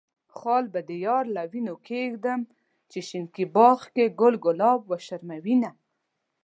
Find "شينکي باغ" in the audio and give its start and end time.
3.09-3.79